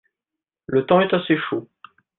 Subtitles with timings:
[0.65, 1.69] Le temps est assez chaud.